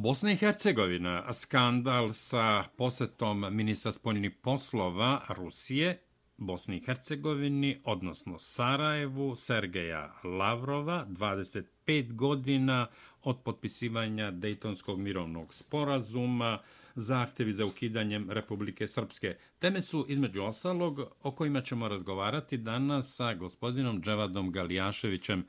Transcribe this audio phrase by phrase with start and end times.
[0.00, 5.98] Bosna i Hercegovina, skandal sa posetom ministra spoljnih poslova Rusije,
[6.36, 12.86] Bosni i Hercegovini, odnosno Sarajevu, Sergeja Lavrova, 25 godina
[13.22, 16.58] od potpisivanja Dejtonskog mirovnog sporazuma,
[16.94, 19.36] zahtevi za ukidanjem Republike Srpske.
[19.58, 25.44] Teme su, između ostalog, o kojima ćemo razgovarati danas sa gospodinom Dževadom Galijaševićem,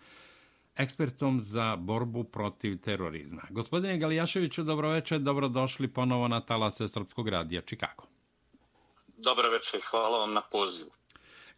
[0.79, 3.41] ekspertom za borbu protiv terorizma.
[3.49, 8.03] Gospodine Galijaševiću, dobroveče, dobrodošli ponovo na talase Srpskog radija Čikago.
[9.17, 10.91] Dobro večer, hvala vam na pozivu.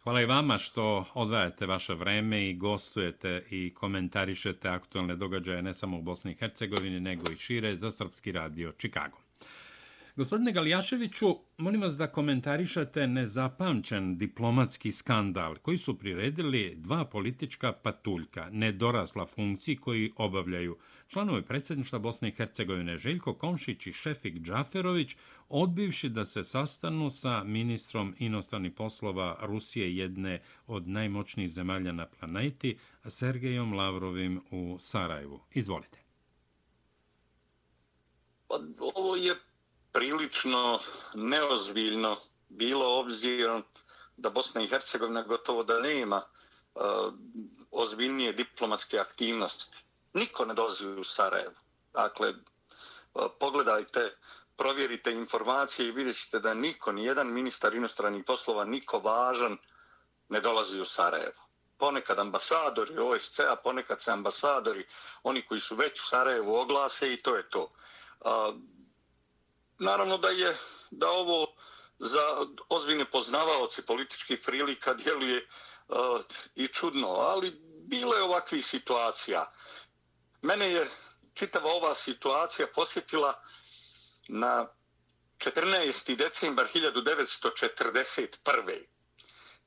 [0.02, 5.98] Hvala i vama što odvajate vaše vreme i gostujete i komentarišete aktualne događaje ne samo
[5.98, 9.21] u Bosni i Hercegovini, nego i šire za Srpski radio Čikago.
[10.16, 11.26] Gospodine Galijaševiću,
[11.58, 19.76] molim vas da komentarišate nezapamćen diplomatski skandal koji su priredili dva politička patuljka, nedorasla funkciji
[19.76, 25.16] koji obavljaju članovi predsjedništva Bosne i Hercegovine Željko Komšić i Šefik Džaferović,
[25.48, 32.78] odbivši da se sastanu sa ministrom inostranih poslova Rusije jedne od najmoćnijih zemalja na planeti,
[33.08, 35.40] Sergejom Lavrovim u Sarajevu.
[35.50, 35.98] Izvolite.
[38.48, 38.54] Pa,
[38.94, 39.34] ovo je
[39.92, 40.78] prilično
[41.14, 42.16] neozbiljno
[42.48, 43.64] bilo obzirom
[44.16, 46.22] da Bosna i Hercegovina gotovo da nema
[46.74, 46.82] uh,
[47.70, 49.78] ozbiljnije diplomatske aktivnosti.
[50.12, 51.54] Niko ne dolazi u Sarajevo.
[51.92, 52.34] Dakle,
[53.14, 54.16] uh, pogledajte,
[54.56, 59.56] provjerite informacije i vidjet ćete da niko, ni jedan ministar inostranih poslova, niko važan
[60.28, 61.42] ne dolazi u Sarajevo.
[61.78, 64.86] Ponekad ambasadori OSCE-a, ponekad se ambasadori,
[65.22, 67.72] oni koji su već u Sarajevu oglase i to je to.
[68.20, 68.54] Uh,
[69.82, 70.56] naravno da je
[70.90, 71.46] da ovo
[71.98, 72.20] za
[72.68, 75.46] ozbiljne poznavaoci političkih prilika djeluje
[75.88, 76.20] uh,
[76.54, 77.50] i čudno, ali
[77.88, 79.52] bilo je ovakvih situacija.
[80.42, 80.88] Mene je
[81.34, 83.42] čitava ova situacija posjetila
[84.28, 84.66] na
[85.38, 86.16] 14.
[86.16, 88.86] decembar 1941.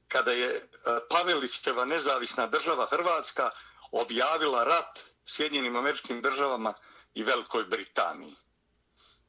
[0.07, 0.61] kada je e,
[1.09, 3.49] Pavelićeva nezavisna država Hrvatska
[3.91, 6.73] objavila rat Sjedinjenim američkim državama
[7.13, 8.35] i Velikoj Britaniji.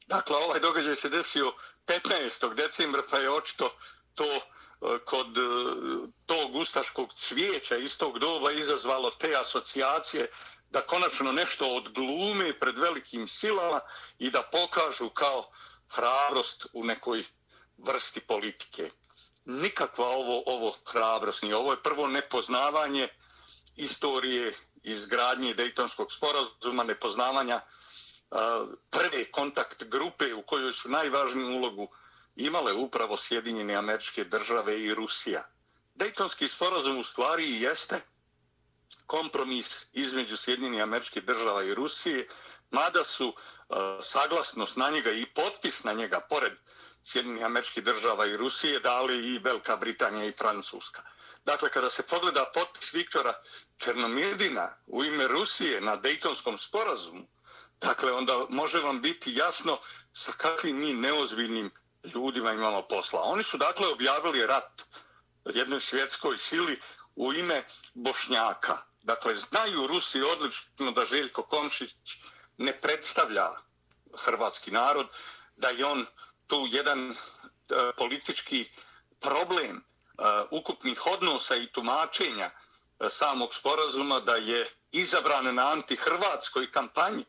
[0.07, 1.53] Dakle, ovaj događaj se desio
[1.85, 2.53] 15.
[2.53, 3.75] decembra, pa je očito
[4.15, 4.41] to e,
[5.05, 5.41] kod e,
[6.25, 10.27] tog ustaškog cvijeća iz tog doba izazvalo te asocijacije
[10.69, 13.79] da konačno nešto odglume pred velikim silama
[14.19, 15.51] i da pokažu kao
[15.89, 17.23] hrabrost u nekoj
[17.77, 18.89] vrsti politike.
[19.45, 21.55] Nikakva ovo, ovo hrabrost nije.
[21.55, 23.07] Ovo je prvo nepoznavanje
[23.75, 24.53] istorije
[24.83, 27.61] izgradnje Dejtonskog sporazuma, nepoznavanja
[28.89, 31.87] prve kontakt grupe u kojoj su najvažniju ulogu
[32.35, 35.43] imale upravo Sjedinjene američke države i Rusija.
[35.95, 38.01] Dejtonski sporazum u stvari jeste
[39.05, 42.27] kompromis između Sjedinjene američke država i Rusije,
[42.71, 46.53] mada su uh, saglasnost na njega i potpis na njega, pored
[47.03, 51.01] Sjedinjenih američkih država i Rusije, dali i Velika Britanija i Francuska.
[51.45, 53.33] Dakle, kada se pogleda potpis Viktora
[53.77, 57.27] Černomirdina u ime Rusije na Dejtonskom sporazumu,
[57.81, 59.79] Dakle, onda može vam biti jasno
[60.13, 61.71] sa kakvim mi neozbiljnim
[62.03, 63.21] ljudima imamo posla.
[63.23, 64.81] Oni su dakle objavili rat
[65.45, 66.79] jednoj svjetskoj sili
[67.15, 68.77] u ime Bošnjaka.
[69.01, 71.91] Dakle, znaju Rusi odlično da Željko Komšić
[72.57, 73.47] ne predstavlja
[74.13, 75.07] hrvatski narod,
[75.55, 76.05] da je on
[76.47, 77.15] tu jedan e,
[77.97, 78.69] politički
[79.19, 79.81] problem e,
[80.51, 87.25] ukupnih odnosa i tumačenja e, samog sporazuma, da je izabran na antihrvatskoj kampanji,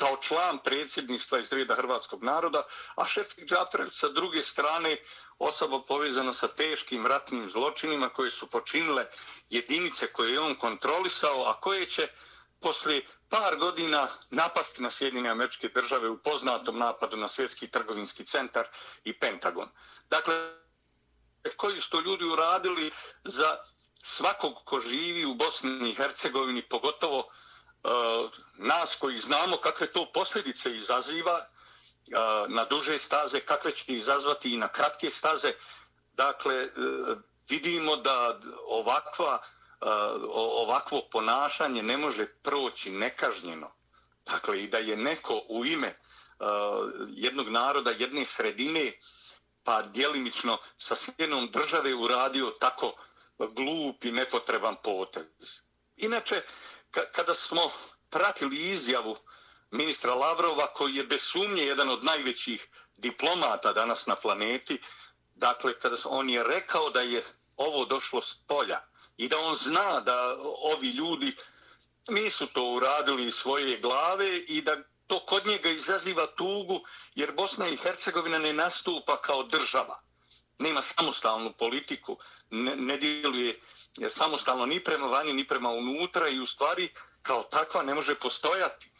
[0.00, 2.62] kao član predsjedništva iz reda hrvatskog naroda,
[2.96, 4.96] a Šefik Džafer sa druge strane
[5.38, 9.04] osoba povezana sa teškim ratnim zločinima koje su počinile
[9.50, 12.08] jedinice koje je on kontrolisao, a koje će
[12.60, 18.66] posle par godina napasti na Sjedinje američke države u poznatom napadu na svjetski trgovinski centar
[19.04, 19.68] i Pentagon.
[20.10, 20.34] Dakle,
[21.56, 22.90] koji su to ljudi uradili
[23.24, 23.56] za
[24.02, 27.24] svakog ko živi u Bosni i Hercegovini, pogotovo uh,
[27.84, 27.88] E,
[28.54, 31.46] nas koji znamo kakve to posljedice izaziva e,
[32.48, 35.52] na duže staze, kakve će izazvati i na kratke staze.
[36.12, 36.68] Dakle, e,
[37.48, 39.42] vidimo da ovakva,
[40.32, 43.72] ovakvo ponašanje ne može proći nekažnjeno.
[44.26, 45.98] Dakle, i da je neko u ime
[47.08, 48.92] jednog naroda, jedne sredine,
[49.64, 52.92] pa djelimično sa sjenom države uradio tako
[53.38, 55.60] glup i nepotreban potez.
[55.96, 56.42] Inače,
[56.90, 57.70] kada smo
[58.10, 59.16] pratili izjavu
[59.70, 64.80] ministra Lavrova, koji je bez sumnje jedan od najvećih diplomata danas na planeti,
[65.34, 67.24] dakle, kada on je rekao da je
[67.56, 68.80] ovo došlo s polja
[69.16, 70.36] i da on zna da
[70.72, 71.36] ovi ljudi
[72.08, 74.76] nisu to uradili iz svoje glave i da
[75.06, 76.80] to kod njega izaziva tugu
[77.14, 80.00] jer Bosna i Hercegovina ne nastupa kao država.
[80.58, 82.16] Nema samostalnu politiku,
[82.50, 83.60] ne, ne djeluje
[83.98, 86.88] jer samostalno ni prema vanje, ni prema unutra i u stvari
[87.22, 88.90] kao takva ne može postojati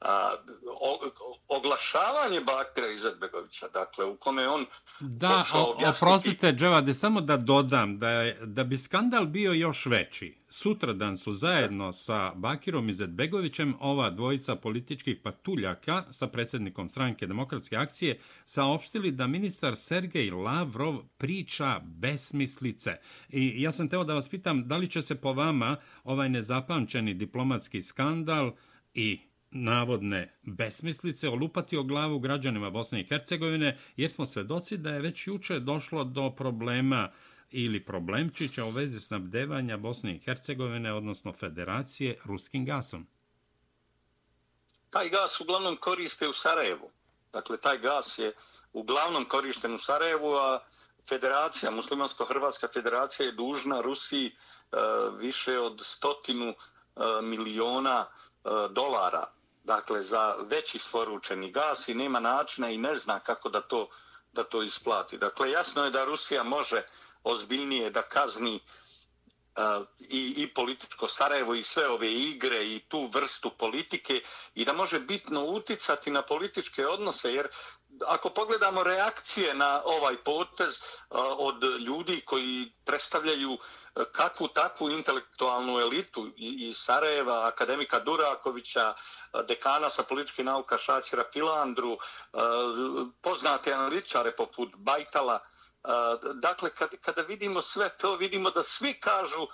[0.00, 0.34] a,
[0.80, 1.10] o,
[1.48, 4.66] oglašavanje Bakira Izetbegovića, dakle, u kome on
[5.00, 6.04] da, objasniti...
[6.04, 11.32] oprostite, Dževade, samo da dodam, da, je, da bi skandal bio još veći, sutradan su
[11.32, 19.26] zajedno sa Bakirom Izetbegovićem ova dvojica političkih patuljaka sa predsjednikom stranke demokratske akcije saopštili da
[19.26, 22.96] ministar Sergej Lavrov priča besmislice.
[23.28, 27.14] I ja sam teo da vas pitam, da li će se po vama ovaj nezapamćeni
[27.14, 28.52] diplomatski skandal
[28.94, 35.00] i navodne besmislice olupati o glavu građanima Bosne i Hercegovine, jer smo svedoci da je
[35.00, 37.10] već juče došlo do problema
[37.50, 43.06] ili problemčića u vezi snabdevanja Bosne i Hercegovine, odnosno federacije, ruskim gasom.
[44.90, 46.90] Taj gas uglavnom koriste u Sarajevu.
[47.32, 48.32] Dakle, taj gas je
[48.72, 50.58] uglavnom korišten u Sarajevu, a
[51.08, 54.78] federacija, muslimansko-hrvatska federacija je dužna Rusiji uh,
[55.18, 58.06] više od stotinu uh, miliona
[58.44, 59.39] uh, dolara
[59.70, 63.88] dakle za veći isporučeni gas i nema načina i ne zna kako da to
[64.32, 65.18] da to isplati.
[65.18, 66.82] Dakle jasno je da Rusija može
[67.24, 73.50] ozbiljnije da kazni uh, i, i političko Sarajevo i sve ove igre i tu vrstu
[73.58, 74.22] politike
[74.54, 77.48] i da može bitno uticati na političke odnose jer
[78.06, 83.60] ako pogledamo reakcije na ovaj potez uh, od ljudi koji predstavljaju uh,
[83.96, 91.24] E, kakvu takvu intelektualnu elitu iz Sarajeva, akademika Durakovića, e, dekana sa političkih nauka Šaćira
[91.32, 91.98] Filandru, e,
[93.22, 95.38] poznate analitičare poput Bajtala.
[96.34, 99.46] Dakle, kad, kada vidimo sve to, vidimo da svi kažu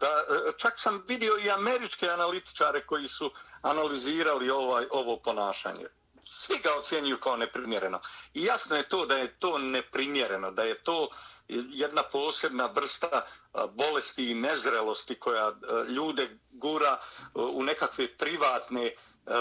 [0.00, 0.24] da
[0.56, 3.30] čak sam vidio i američke analitičare koji su
[3.62, 5.84] analizirali ovaj ovo ponašanje.
[6.26, 8.00] Svi ga ocjenjuju kao neprimjereno.
[8.34, 11.08] I jasno je to da je to neprimjereno, da je to uh,
[11.48, 13.26] jedna posebna vrsta
[13.72, 15.52] bolesti i nezrelosti koja
[15.88, 16.98] ljude gura
[17.34, 18.92] u nekakve privatne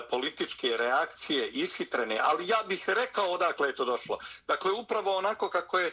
[0.10, 4.18] političke reakcije ishitrene, ali ja bih rekao odakle je to došlo.
[4.48, 5.92] Dakle, upravo onako kako je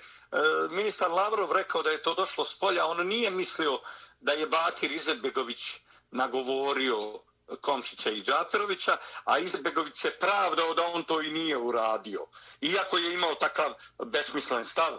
[0.70, 3.80] ministar Lavrov rekao da je to došlo s polja, on nije mislio
[4.20, 5.76] da je Bakir Izetbegović
[6.10, 7.20] nagovorio
[7.60, 12.26] Komšića i Džaferovića, a Izetbegović se pravdao da on to i nije uradio.
[12.60, 13.74] Iako je imao takav
[14.06, 14.98] besmislen stav, e,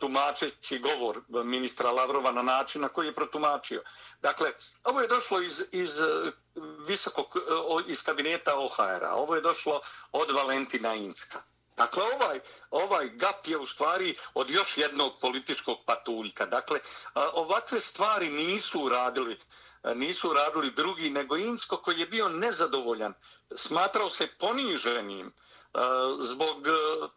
[0.00, 3.82] tumačeći govor ministra Lavrova na način na koji je protumačio.
[4.20, 4.52] Dakle,
[4.84, 6.32] ovo je došlo iz, iz e,
[6.86, 9.80] visokog, e, iz kabineta OHR-a, ovo je došlo
[10.12, 11.42] od Valentina Inska.
[11.76, 12.40] Dakle, ovaj,
[12.70, 16.46] ovaj gap je u stvari od još jednog političkog patuljka.
[16.46, 16.80] Dakle,
[17.32, 19.38] ovakve stvari nisu uradili
[19.84, 23.14] E, nisu radili drugi, nego Insko koji je bio nezadovoljan,
[23.56, 25.32] smatrao se poniženim, e,
[26.20, 26.70] zbog e,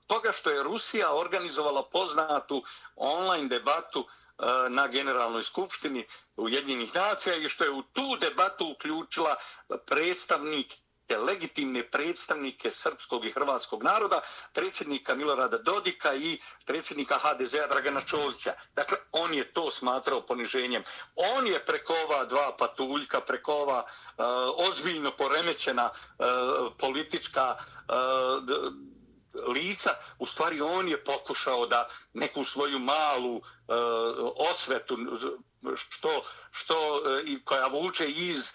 [0.08, 2.64] toga što je Rusija organizovala poznatu
[2.96, 4.06] online debatu
[4.70, 9.36] na generalnoj skupštini Ujedinjenih nacija i što je u tu debatu uključila
[9.86, 10.74] predstavnik
[11.10, 14.22] te legitimne predstavnike srpskog i hrvatskog naroda,
[14.54, 18.54] predsjednika Milorada Dodika i predsjednika HDZ-a Dragana Čovića.
[18.76, 20.84] Dakle, on je to smatrao poniženjem.
[21.16, 24.26] On je preko ova dva patuljka, preko ova uh,
[24.70, 26.26] ozbiljno poremećena uh,
[26.80, 28.74] politička uh,
[29.56, 29.90] lica,
[30.20, 33.44] u stvari on je pokušao da neku svoju malu uh,
[34.52, 34.98] osvetu
[35.76, 38.54] što, što e, i koja vuče iz e,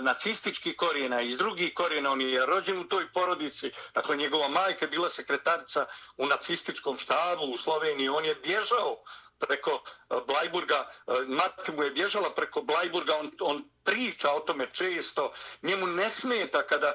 [0.00, 4.90] nacističkih korijena, iz drugih korijena, on je rođen u toj porodici, dakle njegova majka je
[4.90, 5.86] bila sekretarica
[6.16, 8.96] u nacističkom štabu u Sloveniji, on je bježao
[9.38, 14.70] preko e, Blajburga, e, mati mu je bježala preko Blajburga, on, on priča o tome
[14.72, 15.32] često,
[15.62, 16.92] njemu ne smeta kada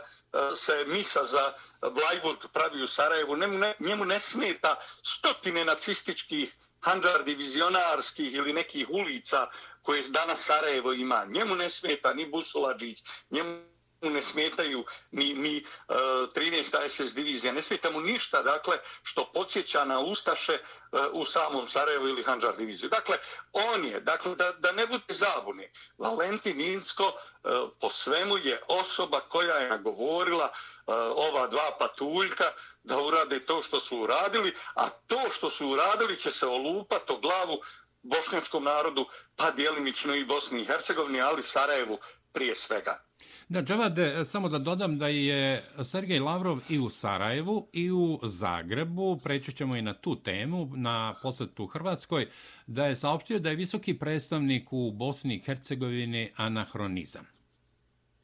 [0.56, 7.24] se misa za Blajburg pravi u Sarajevu, njemu ne, njemu ne smeta stotine nacističkih handar
[7.24, 9.48] divizionarskih ili nekih ulica
[9.82, 11.26] koje danas Sarajevo ima.
[11.26, 13.72] Njemu ne smeta ni Busulađić, njemu
[14.10, 16.88] ne smetaju ni, ni uh, 13.
[16.88, 22.08] SS divizija, ne smeta mu ništa, dakle, što podsjeća na Ustaše uh, u samom Sarajevu
[22.08, 22.90] ili Hanđar diviziju.
[22.90, 23.18] Dakle,
[23.54, 28.62] on je, dakle, da, da ne bude zabune, Valentin Insko uh, e, po svemu je
[28.68, 30.81] osoba koja je nagovorila uh,
[31.16, 32.44] ova dva patuljka
[32.84, 37.18] da urade to što su uradili, a to što su uradili će se olupati o
[37.18, 37.58] glavu
[38.04, 39.06] bošnjačkom narodu,
[39.36, 41.98] pa dijelimično i Bosni i Hercegovini, ali Sarajevu
[42.34, 43.12] prije svega.
[43.52, 49.20] Da, Džavade, samo da dodam da je Sergej Lavrov i u Sarajevu i u Zagrebu,
[49.24, 52.28] preći ćemo i na tu temu, na posletu Hrvatskoj,
[52.68, 57.28] da je saopštio da je visoki predstavnik u Bosni i Hercegovini anahronizam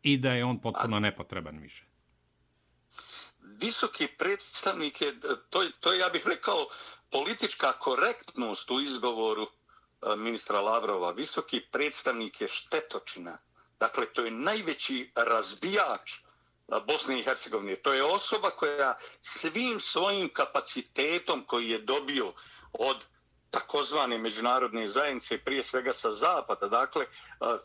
[0.04, 1.87] i da je on potpuno nepotreban više
[3.60, 6.68] visoki predstavnik je, e, to, to ja bih rekao,
[7.12, 11.12] politička korektnost u izgovoru e, ministra Lavrova.
[11.12, 13.38] Visoki predstavnik je štetočina.
[13.80, 16.20] Dakle, to je najveći razbijač e,
[16.88, 17.76] Bosne i Hercegovine.
[17.76, 22.34] To je osoba koja svim svojim kapacitetom koji je dobio
[22.74, 23.06] od
[23.52, 27.08] takozvane međunarodne zajednice, prije svega sa zapada, dakle, e,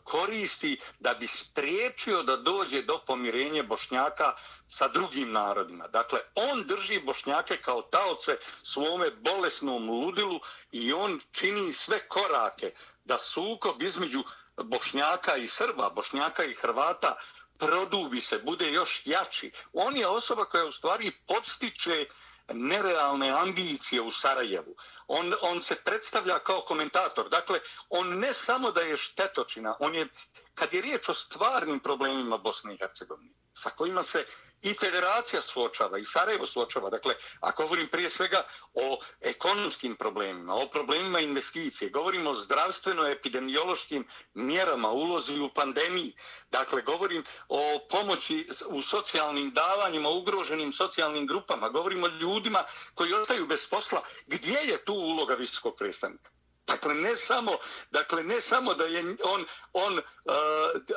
[0.03, 4.33] koristi da bi spriječio da dođe do pomirenja Bošnjaka
[4.67, 5.87] sa drugim narodima.
[5.87, 10.39] Dakle, on drži Bošnjake kao taoce svome bolesnom ludilu
[10.71, 12.71] i on čini sve korake
[13.05, 14.23] da sukob između
[14.57, 17.15] Bošnjaka i Srba, Bošnjaka i Hrvata
[17.57, 19.51] produbi se, bude još jači.
[19.73, 22.05] On je osoba koja u stvari podstiče
[22.53, 24.75] nerealne ambicije u Sarajevu
[25.13, 27.29] on, on se predstavlja kao komentator.
[27.29, 27.59] Dakle,
[27.91, 30.07] on ne samo da je štetočina, on je,
[30.53, 34.25] kad je riječ o stvarnim problemima Bosne i Hercegovine, sa kojima se
[34.63, 38.43] i federacija suočava, i Sarajevo suočava, dakle, ako govorim prije svega
[38.73, 46.13] o ekonomskim problemima, o problemima investicije, govorim o zdravstveno-epidemiološkim mjerama, ulozi u pandemiji,
[46.51, 53.47] dakle, govorim o pomoći u socijalnim davanjima, ugroženim socijalnim grupama, govorim o ljudima koji ostaju
[53.47, 56.32] bez posla, gdje je tu uloga visokog predstavnika.
[56.67, 57.57] Dakle, ne samo,
[57.91, 60.03] dakle, ne samo da je on, on e,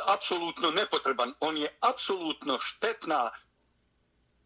[0.07, 3.31] apsolutno nepotreban, on je apsolutno štetna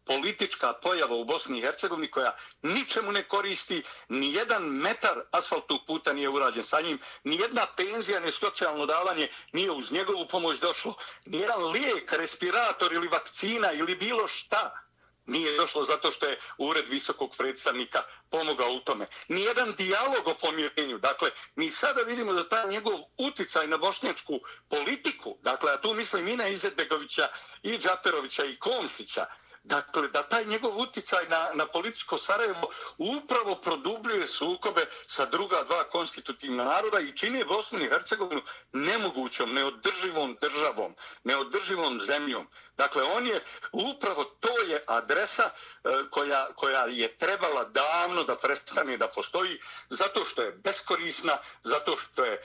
[0.05, 6.13] politička pojava u Bosni i Hercegovini koja ničemu ne koristi, ni jedan metar asfaltnog puta
[6.13, 10.93] nije urađen sa njim, ni jedna penzija, ni socijalno davanje nije uz njegovu pomoć došlo,
[11.25, 14.90] ni jedan lijek, respirator ili vakcina ili bilo šta
[15.25, 19.07] nije došlo zato što je ured visokog predstavnika pomogao u tome.
[19.27, 20.97] Nijedan dijalog o pomirenju.
[20.97, 26.27] Dakle, mi sada vidimo da taj njegov uticaj na bošnjačku politiku, dakle, a tu mislim
[26.27, 27.27] i na Izetbegovića,
[27.63, 29.25] i Džaperovića, i Komšića,
[29.63, 35.83] Dakle, da taj njegov uticaj na, na političko Sarajevo upravo produbljuje sukobe sa druga dva
[35.83, 38.41] konstitutivna naroda i čini Bosnu i Hercegovinu
[38.73, 42.47] nemogućom, neodrživom državom, neodrživom zemljom.
[42.77, 43.39] Dakle, on je,
[43.71, 50.25] upravo to je adresa e, koja, koja je trebala davno da prestane da postoji, zato
[50.25, 52.41] što je beskorisna, zato što je e,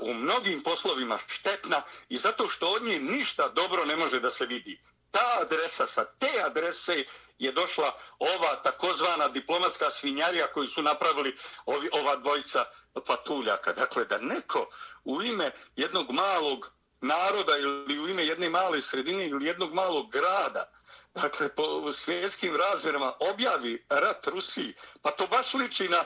[0.00, 4.46] u mnogim poslovima štetna i zato što od nje ništa dobro ne može da se
[4.46, 4.80] vidi
[5.10, 7.04] ta adresa, sa te adrese
[7.38, 11.36] je došla ova takozvana diplomatska svinjarija koju su napravili
[11.66, 12.64] ovi, ova dvojica
[13.06, 13.72] patuljaka.
[13.72, 14.68] Dakle, da neko
[15.04, 16.70] u ime jednog malog
[17.00, 20.72] naroda ili u ime jedne male sredine ili jednog malog grada,
[21.14, 26.04] dakle, po svjetskim razmjerama objavi rat Rusiji, pa to baš liči na e,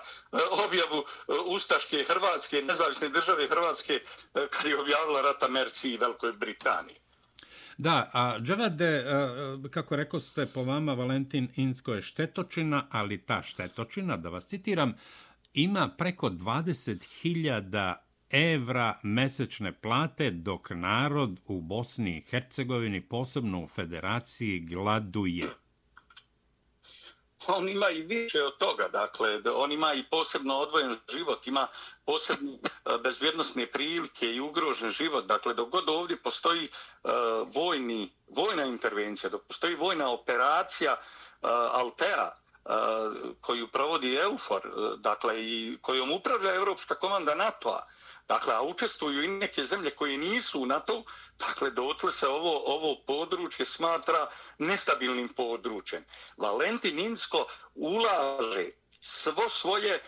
[0.50, 6.32] objavu e, Ustaške Hrvatske, nezavisne države Hrvatske, eh, kad je objavila rat Americi i Velikoj
[6.32, 7.00] Britaniji.
[7.80, 9.04] Da, a Džavade,
[9.70, 14.94] kako rekao ste, po vama Valentin Insko je štetočina, ali ta štetočina, da vas citiram,
[15.54, 17.94] ima preko 20.000
[18.30, 25.48] evra mesečne plate, dok narod u Bosni i Hercegovini, posebno u federaciji, gladuje.
[27.56, 31.66] on ima i više od toga, dakle, on ima i posebno odvojen život, ima
[32.04, 36.68] posebne eh, bezvjednostne prilike i ugrožen život, dakle, dok god ovdje postoji
[37.02, 37.10] uh,
[37.54, 42.30] vojni, vojna intervencija, dok postoji vojna operacija eh, uh, Altea,
[42.64, 42.72] uh,
[43.40, 44.62] koju provodi EUFOR,
[44.98, 47.86] dakle, i kojom upravlja Evropska komanda NATO-a,
[48.30, 51.02] Dakle, a učestvuju i neke zemlje koje nisu u NATO,
[51.38, 56.04] dakle, dotle se ovo, ovo područje smatra nestabilnim područjem.
[56.36, 58.66] Valentin Insko ulaže
[59.02, 60.00] svo svoje e,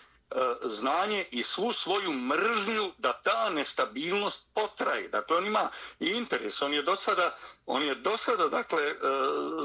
[0.65, 5.09] znanje i svu svoju mržnju da ta nestabilnost potraje.
[5.09, 5.69] Dakle, on ima
[6.01, 6.63] i interes.
[6.63, 7.37] On je do sada,
[7.67, 8.95] on je do sada dakle, e,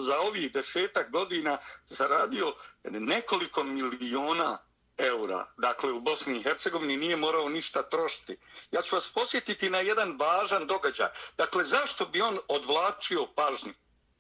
[0.07, 4.57] za ovih desetak godina zaradio nekoliko miliona
[4.97, 5.45] eura.
[5.57, 8.37] Dakle, u Bosni i Hercegovini nije morao ništa trošiti.
[8.71, 11.09] Ja ću vas posjetiti na jedan važan događaj.
[11.37, 13.73] Dakle, zašto bi on odvlačio pažnju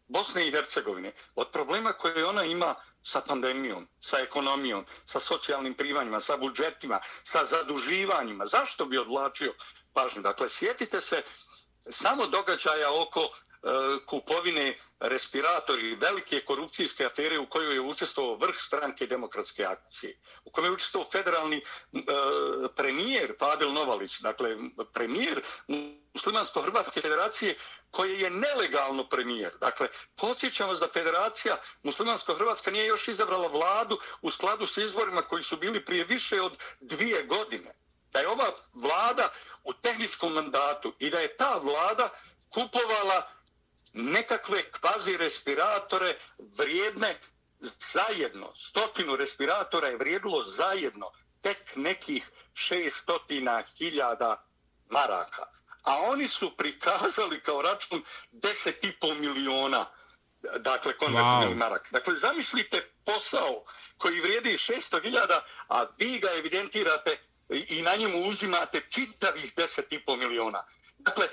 [0.07, 6.19] Bosne i Hercegovine od problema koje ona ima sa pandemijom, sa ekonomijom, sa socijalnim privanjima,
[6.19, 8.45] sa budžetima, sa zaduživanjima?
[8.45, 9.53] Zašto bi odvlačio
[9.93, 10.21] pažnju?
[10.21, 11.23] Dakle, sjetite se
[11.89, 13.29] samo događaja oko
[13.63, 20.51] E, kupovine respiratori, velike korupcijske afere u kojoj je učestvovao vrh stranke demokratske akcije, u
[20.51, 21.63] kojoj je učestvovao federalni e,
[22.75, 24.57] premijer Fadil Novalić, dakle
[24.93, 25.41] premijer
[26.13, 27.55] Muslimansko-Hrvatske federacije
[27.91, 29.51] koji je nelegalno premijer.
[29.61, 35.57] Dakle, podsjećamo da federacija Muslimansko-Hrvatska nije još izabrala vladu u skladu s izborima koji su
[35.57, 37.73] bili prije više od dvije godine.
[38.11, 39.29] Da je ova vlada
[39.63, 42.09] u tehničkom mandatu i da je ta vlada
[42.53, 43.36] kupovala
[43.93, 47.19] nekakve kvazi respiratore vrijedne
[47.93, 54.45] zajedno, stotinu respiratora je vrijedilo zajedno tek nekih šestotina hiljada
[54.89, 55.45] maraka.
[55.83, 59.85] A oni su prikazali kao račun deset i pol miliona
[60.59, 61.57] dakle, konvertibilni wow.
[61.57, 61.87] marak.
[61.91, 63.65] Dakle, zamislite posao
[63.97, 67.17] koji vrijedi 600.000, a vi ga evidentirate
[67.49, 70.63] i na njemu uzimate čitavih 10,5 miliona.
[70.97, 71.27] Dakle,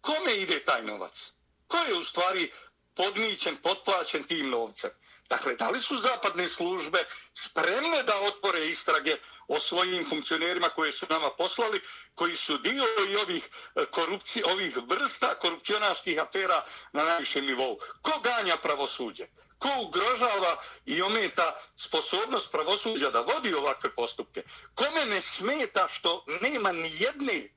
[0.00, 1.32] kome ide taj novac?
[1.68, 2.52] Ko je u stvari
[2.94, 4.90] podmićen, potplaćen tim novcem?
[5.28, 9.16] Dakle, da li su zapadne službe spremne da otvore istrage
[9.48, 11.80] o svojim funkcionerima koje su nama poslali,
[12.14, 17.78] koji su dio i ovih e, korupci, ovih vrsta korupcionarskih afera na najvišem nivou?
[18.02, 19.26] Ko ganja pravosuđe?
[19.58, 20.56] Ko ugrožava
[20.86, 24.42] i ometa sposobnost pravosuđa da vodi ovakve postupke?
[24.74, 27.48] Kome ne smeta što nema ni jedne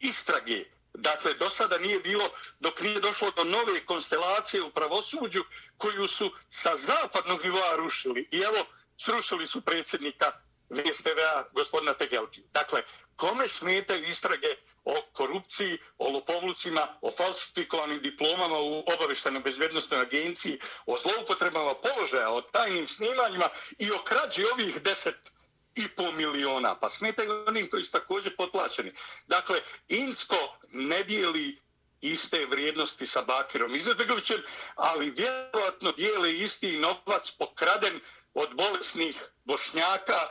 [0.00, 0.64] istrage
[0.98, 5.44] Dakle, do sada nije bilo, dok nije došlo do nove konstelacije u pravosuđu,
[5.78, 8.28] koju su sa zapadnog nivoa rušili.
[8.32, 10.32] I evo, srušili su predsjednika
[10.70, 12.42] VSTV-a, gospodina Tegelki.
[12.52, 12.82] Dakle,
[13.16, 14.48] kome smetaju istrage
[14.84, 22.42] o korupciji, o lopovlucima, o falsifikovanim diplomama u obaveštenoj bezbjednostnoj agenciji, o zloupotrebama položaja, o
[22.42, 23.48] tajnim snimanjima
[23.78, 25.32] i o krađi ovih deset
[25.76, 26.74] i po miliona.
[26.80, 28.90] Pa smetaju oni koji su također potplaćeni.
[29.26, 31.58] Dakle, Insko ne dijeli
[32.00, 34.42] iste vrijednosti sa Bakirom Izetbegovićem,
[34.74, 38.00] ali vjerojatno dijele isti novac pokraden
[38.34, 40.28] od bolesnih bošnjaka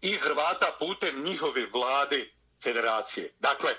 [0.00, 2.35] i Hrvata putem njihove vlade
[2.66, 3.32] federacije.
[3.40, 3.70] Dakle,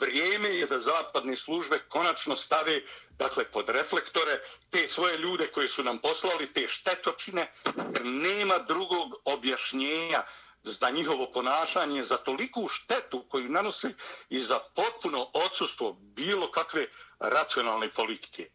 [0.00, 2.80] vrijeme je da zapadne službe konačno stave
[3.18, 4.38] dakle, pod reflektore
[4.70, 7.52] te svoje ljude koje su nam poslali, te štetočine,
[7.94, 10.22] jer nema drugog objašnjenja
[10.62, 13.94] za njihovo ponašanje, za toliku štetu koju nanose
[14.30, 16.86] i za potpuno odsustvo bilo kakve
[17.20, 18.46] racionalne politike.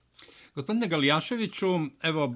[0.56, 1.68] Gospodine Galijaševiću,
[2.02, 2.36] evo,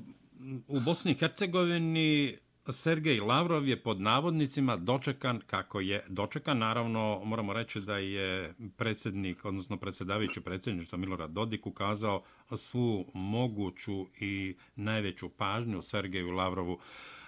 [0.67, 6.57] u Bosni i Hercegovini Sergej Lavrov je pod navodnicima dočekan kako je dočekan.
[6.57, 12.23] Naravno, moramo reći da je predsjednik, odnosno predsjedavajući predsjedništva Milorad Dodik ukazao
[12.55, 16.79] svu moguću i najveću pažnju Sergeju Lavrovu.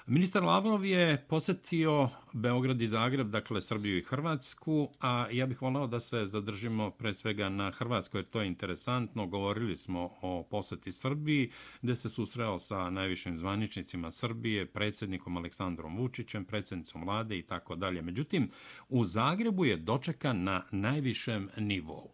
[0.06, 5.88] Ministar Lavrov je posjetio Beograd i Zagreb, dakle Srbiju i Hrvatsku, a ja bih volao
[5.88, 9.28] da se zadržimo pre svega na Hrvatskoj, jer to je interesantno.
[9.28, 16.46] Govorili smo o posjeti Srbiji, gde se susreo sa najvišim zvaničnicima Srbije, predsjednikom Aleksandrom Vučićem,
[16.46, 18.02] predsjednicom vlade i tako dalje.
[18.02, 18.52] Međutim,
[18.90, 22.12] u Zagrebu je dočekan na najvišem nivou.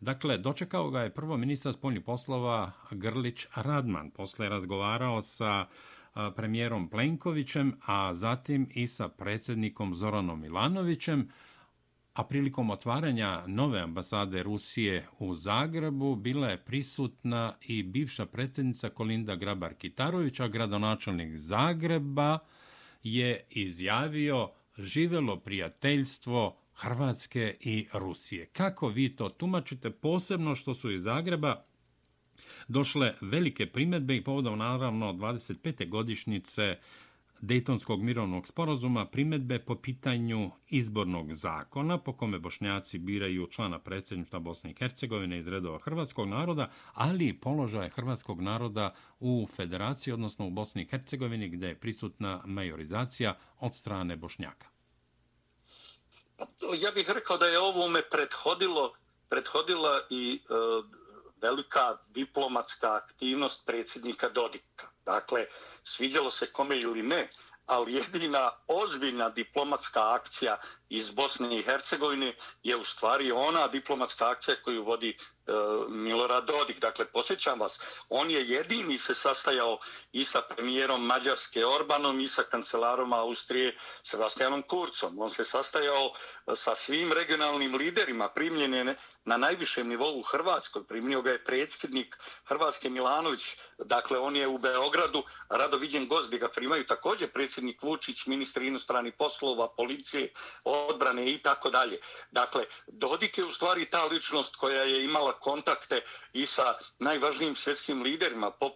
[0.00, 4.10] Dakle, dočekao ga je prvo ministar spoljnih poslova Grlić Radman.
[4.10, 5.66] Posle je razgovarao sa
[6.36, 11.28] premijerom Plenkovićem, a zatim i sa predsjednikom Zoranom Milanovićem,
[12.12, 19.36] a prilikom otvaranja nove ambasade Rusije u Zagrebu bila je prisutna i bivša predsjednica Kolinda
[19.36, 22.38] Grabar-Kitarović, a gradonačelnik Zagreba
[23.02, 28.46] je izjavio živelo prijateljstvo Hrvatske i Rusije.
[28.46, 31.64] Kako vi to tumačite, posebno što su iz Zagreba
[32.68, 35.88] došle velike primjedbe i povodom naravno 25.
[35.88, 36.76] godišnjice
[37.42, 44.70] Dejtonskog mirovnog sporazuma primjedbe po pitanju izbornog zakona po kome bošnjaci biraju člana predsjedništva Bosne
[44.70, 50.50] i Hercegovine iz redova hrvatskog naroda, ali i položaje hrvatskog naroda u federaciji, odnosno u
[50.50, 54.68] Bosni i Hercegovini, gde je prisutna majorizacija od strane bošnjaka.
[56.36, 56.46] Pa
[56.80, 58.92] ja bih rekao da je ovome prethodilo,
[59.28, 60.54] prethodila i e,
[61.42, 64.88] velika diplomatska aktivnost predsjednika Dodika.
[65.04, 65.46] Dakle,
[65.84, 67.28] sviđalo se kome ili ne,
[67.66, 70.58] ali jedina ozbiljna diplomatska akcija
[70.90, 75.52] iz Bosne i Hercegovine je u stvari ona diplomatska akcija koju vodi e,
[75.88, 76.80] Milorad Dodik.
[76.80, 79.78] Dakle, posjećam vas, on je jedini se sastajao
[80.12, 85.18] i sa premijerom Mađarske Orbanom i sa kancelarom Austrije Sebastianom Kurcom.
[85.18, 90.84] On se sastajao e, sa svim regionalnim liderima primljen je na najvišem nivou u Hrvatskoj.
[90.84, 93.56] Primio ga je predsjednik Hrvatske Milanović.
[93.78, 95.22] Dakle, on je u Beogradu.
[95.48, 100.32] Rado vidim gost ga primaju također predsjednik Vučić, ministri inostranih poslova, policije,
[100.88, 101.98] odbrane i tako dalje.
[102.30, 108.02] Dakle, Dodik je u stvari ta ličnost koja je imala kontakte i sa najvažnijim svjetskim
[108.02, 108.70] liderima po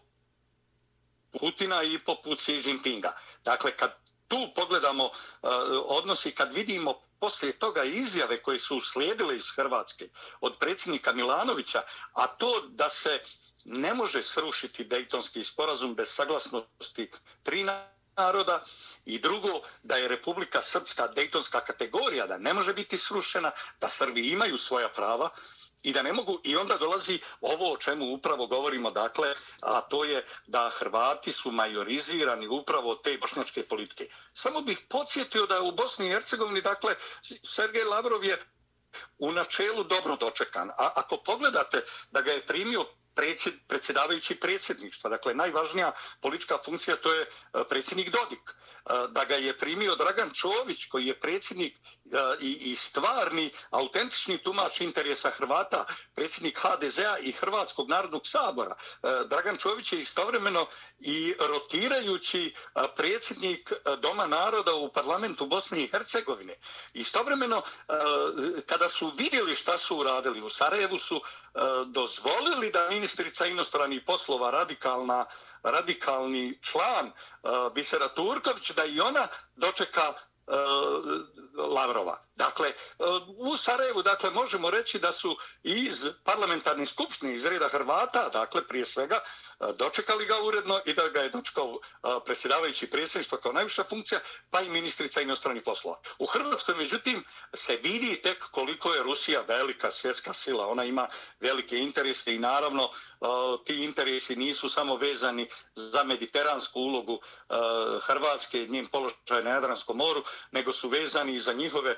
[1.40, 3.12] Putina i poput Xi Jinpinga.
[3.45, 3.93] Dakle, kad
[4.29, 5.11] tu pogledamo uh,
[5.85, 10.09] odnosi, kad vidimo poslije toga izjave koje su uslijedile iz Hrvatske
[10.40, 13.21] od predsjednika Milanovića, a to da se
[13.64, 17.11] ne može srušiti Dejtonski sporazum bez saglasnosti
[17.45, 18.64] 13 naroda
[19.05, 23.50] i drugo da je Republika Srpska Dejtonska kategorija da ne može biti srušena,
[23.81, 25.31] da Srbi imaju svoja prava,
[25.85, 30.05] i da ne mogu i onda dolazi ovo o čemu upravo govorimo dakle a to
[30.05, 34.09] je da Hrvati su majorizirani upravo te bošnjačke politike.
[34.33, 36.94] Samo bih podsjetio da u Bosni i Hercegovini dakle
[37.44, 38.44] Sergej Lavrov je
[39.18, 45.11] u načelu dobro dočekan a ako pogledate da ga je primio predsjed, predsjedavajući predsjedništva.
[45.11, 47.27] Dakle, najvažnija politička funkcija to je e,
[47.68, 48.55] predsjednik Dodik.
[49.09, 51.79] Da ga je primio Dragan Čović, koji je predsjednik
[52.40, 58.77] i, i stvarni, autentični tumač interesa Hrvata, predsjednik HDZ-a i Hrvatskog narodnog sabora.
[59.27, 60.66] Dragan Čović je istovremeno
[61.01, 62.55] i rotirajući
[62.97, 66.55] predsjednik Doma naroda u parlamentu Bosne i Hercegovine.
[66.94, 67.62] Istovremeno,
[68.66, 71.20] kada su vidjeli šta su uradili u Sarajevu, su
[71.87, 75.27] dozvolili da ministrica inostranih poslova radikalna
[75.64, 80.12] radikalni član uh, Bisera Turković da i ona dočeka
[80.46, 80.53] eh,
[81.57, 82.24] Lavrova.
[82.37, 82.74] Dakle, eh,
[83.37, 88.87] u Sarajevu dakle, možemo reći da su iz parlamentarne skupštine, iz reda Hrvata, dakle, prije
[88.87, 89.20] svega,
[89.72, 91.79] dočekali ga uredno i da ga je dočekao
[92.27, 96.00] predsjedavajući predsjedništvo kao najviša funkcija, pa i ministrica inostranih poslova.
[96.18, 97.24] U Hrvatskoj, međutim,
[97.55, 100.66] se vidi tek koliko je Rusija velika svjetska sila.
[100.68, 101.09] Ona ima
[101.40, 102.90] velike interese i naravno
[103.64, 107.20] ti interesi nisu samo vezani za mediteransku ulogu
[108.03, 110.22] Hrvatske, i njen položaj na Jadranskom moru,
[110.53, 111.96] nego su vezani i za njihove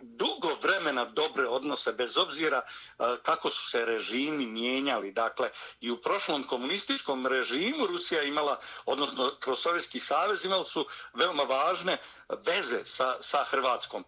[0.00, 0.51] dugo
[0.82, 5.12] vremena dobre odnose, bez obzira e, kako su se režimi mijenjali.
[5.12, 11.42] Dakle, i u prošlom komunističkom režimu Rusija imala, odnosno kroz Sovjetski savez, imali su veoma
[11.42, 11.98] važne
[12.46, 14.04] veze sa, sa Hrvatskom.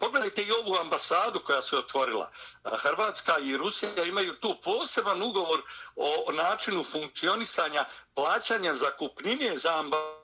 [0.00, 2.30] Pogledajte i ovu ambasadu koja se otvorila.
[2.64, 5.62] Hrvatska i Rusija imaju tu poseban ugovor
[5.96, 10.21] o načinu funkcionisanja plaćanja zakupnine za ambasadu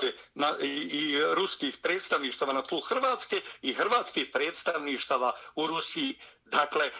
[0.00, 6.18] Dakle, na, i, i ruskih predstavništava na tlu Hrvatske i hrvatskih predstavništava u Rusiji.
[6.44, 6.90] Dakle, e,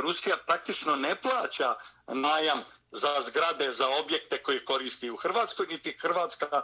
[0.00, 1.74] Rusija praktično ne plaća
[2.06, 6.62] najam za zgrade, za objekte koje koristi u Hrvatskoj, niti Hrvatska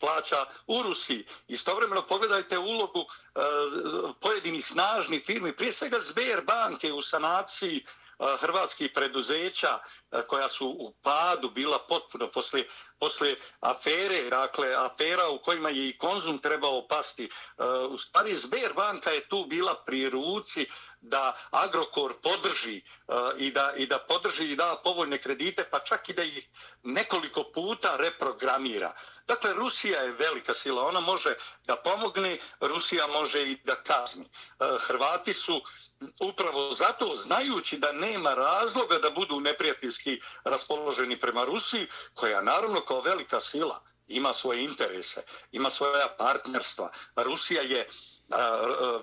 [0.00, 1.26] plaća u Rusiji.
[1.48, 3.40] Istovremeno pogledajte ulogu e,
[4.20, 7.84] pojedinih snažnih firmi, prije svega Sber banke u sanaciji e,
[8.40, 12.68] hrvatskih preduzeća e, koja su u padu bila potpuno poslije
[13.02, 17.24] posle afere, dakle afera u kojima je i konzum trebao pasti.
[17.24, 20.66] E, u stvari Sberbanka je tu bila pri ruci
[21.00, 22.82] da Agrokor podrži e,
[23.38, 26.48] i da, i da podrži i da povoljne kredite, pa čak i da ih
[26.82, 28.92] nekoliko puta reprogramira.
[29.26, 31.34] Dakle, Rusija je velika sila, ona može
[31.64, 34.24] da pomogne, Rusija može i da kazni.
[34.24, 34.28] E,
[34.80, 35.62] Hrvati su
[36.20, 43.00] upravo zato, znajući da nema razloga da budu neprijateljski raspoloženi prema Rusiji, koja naravno kao
[43.00, 46.90] velika sila ima svoje interese, ima svoja partnerstva.
[47.16, 47.88] Rusija je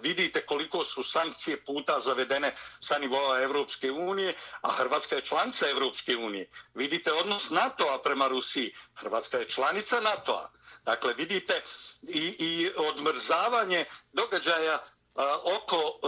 [0.01, 6.17] vidite koliko su sankcije puta zavedene sa nivoa Evropske unije, a Hrvatska je članica Evropske
[6.17, 6.49] unije.
[6.73, 8.73] Vidite odnos NATO-a prema Rusiji.
[8.95, 10.49] Hrvatska je članica NATO-a.
[10.85, 11.61] Dakle, vidite
[12.01, 14.79] i, i odmrzavanje događaja
[15.43, 15.99] oko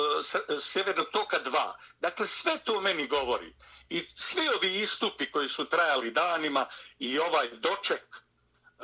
[0.50, 1.74] e, e, Sjevernog toka 2.
[2.00, 3.54] Dakle, sve to meni govori.
[3.90, 6.66] I svi ovi istupi koji su trajali danima
[7.00, 8.84] i ovaj doček e,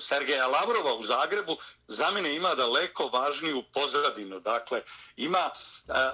[0.00, 1.56] Sergeja Lavrova u Zagrebu
[1.88, 4.40] za mene ima daleko važniju pozadinu.
[4.40, 4.82] Dakle,
[5.16, 5.50] ima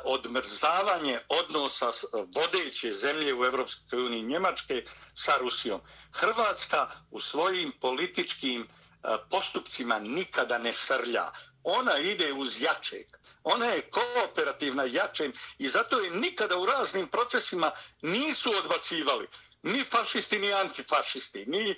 [0.04, 1.92] odmrzavanje odnosa
[2.34, 5.80] vodeće zemlje u Evropskoj uniji Njemačke sa Rusijom.
[6.12, 8.68] Hrvatska u svojim političkim
[9.30, 11.30] postupcima nikada ne srlja.
[11.64, 13.06] Ona ide uz jačeg.
[13.42, 17.70] Ona je kooperativna jačem i zato je nikada u raznim procesima
[18.02, 19.28] nisu odbacivali
[19.64, 21.76] ni fašisti, ni antifašisti, ni e,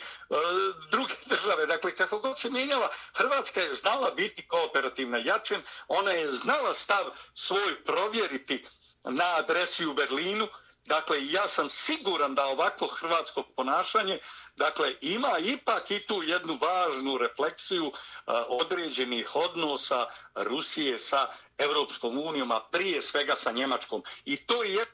[0.90, 1.66] druge države.
[1.66, 7.04] Dakle, kako god se mijenjala, Hrvatska je znala biti kooperativna jačem, ona je znala stav
[7.34, 8.66] svoj provjeriti
[9.04, 10.48] na adresi u Berlinu.
[10.86, 14.18] Dakle, ja sam siguran da ovako hrvatsko ponašanje
[14.56, 17.92] dakle, ima ipak i tu jednu važnu refleksiju
[18.26, 21.26] a, određenih odnosa Rusije sa
[21.58, 24.02] Evropskom unijom, a prije svega sa Njemačkom.
[24.24, 24.84] I to je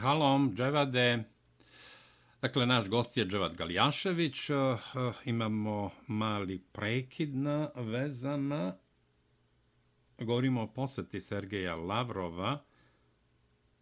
[0.00, 1.24] Halo, Dževade.
[2.42, 4.50] Dakle, naš gost je Dževad Galijašević.
[4.50, 4.76] E, e,
[5.24, 8.74] imamo mali prekid na vezama.
[10.18, 12.64] Govorimo o poseti Sergeja Lavrova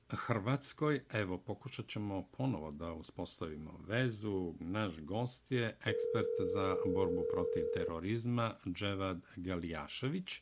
[0.09, 1.01] Hrvatskoj.
[1.12, 4.55] Evo, pokušat ćemo ponovo da uspostavimo vezu.
[4.61, 10.40] Naš gost je ekspert za borbu protiv terorizma, Dževad Galijašević.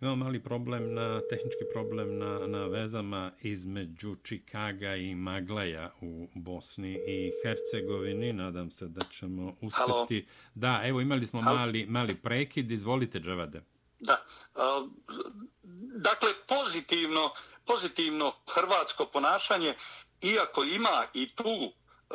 [0.00, 6.98] Imamo mali problem, na tehnički problem na, na vezama između Čikaga i Magleja u Bosni
[7.06, 8.32] i Hercegovini.
[8.32, 9.76] Nadam se da ćemo uspeti.
[9.76, 10.06] Halo.
[10.54, 11.58] Da, evo imali smo Halo.
[11.58, 12.70] mali, mali prekid.
[12.70, 13.62] Izvolite, Džavade.
[14.02, 14.24] Da.
[16.02, 17.30] Dakle, pozitivno,
[17.66, 19.74] pozitivno hrvatsko ponašanje,
[20.22, 21.72] iako ima i tu
[22.12, 22.14] E,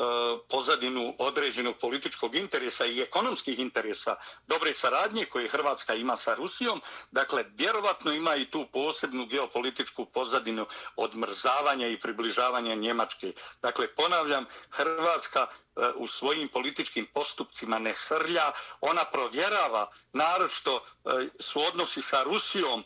[0.49, 4.15] pozadinu određenog političkog interesa i ekonomskih interesa
[4.47, 6.81] dobre saradnje koje Hrvatska ima sa Rusijom,
[7.11, 13.33] dakle, vjerovatno ima i tu posebnu geopolitičku pozadinu odmrzavanja i približavanja Njemačke.
[13.61, 21.61] Dakle, ponavljam, Hrvatska e, u svojim političkim postupcima ne srlja, ona provjerava naročito e, su
[21.61, 22.83] odnosi sa Rusijom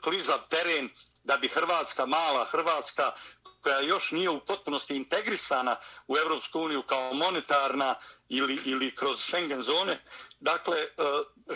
[0.00, 0.90] klizav teren
[1.24, 3.12] da bi Hrvatska, mala Hrvatska,
[3.66, 5.76] koja još nije u potpunosti integrisana
[6.08, 7.94] u Evropsku uniju kao monetarna
[8.28, 9.98] ili, ili kroz Schengen zone.
[10.40, 10.86] Dakle, e,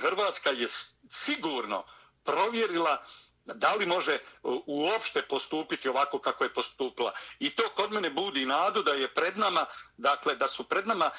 [0.01, 0.69] Hrvatska je
[1.09, 1.85] sigurno
[2.25, 3.05] provjerila
[3.45, 4.21] da li može e,
[4.67, 7.13] uopšte postupiti ovako kako je postupila.
[7.39, 11.11] I to kod mene budi nadu da je pred nama, dakle da su pred nama,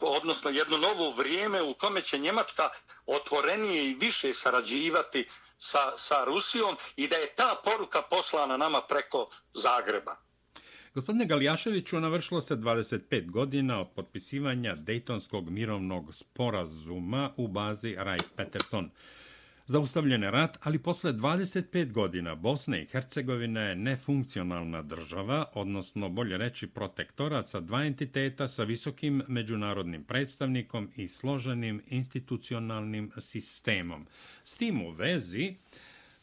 [0.00, 2.68] odnosno jedno novo vrijeme u kome će Njemačka
[3.06, 9.28] otvorenije i više sarađivati sa, sa Rusijom i da je ta poruka poslana nama preko
[9.54, 10.25] Zagreba.
[10.96, 18.88] Gospodine Galijaševiću, navršilo se 25 godina od potpisivanja Dejtonskog mirovnog sporazuma u bazi Wright-Peterson.
[19.66, 26.38] Zaustavljen je rat, ali posle 25 godina Bosna i Hercegovina je nefunkcionalna država, odnosno bolje
[26.38, 34.06] reći protektorat sa dva entiteta sa visokim međunarodnim predstavnikom i složenim institucionalnim sistemom.
[34.44, 35.54] S tim u vezi,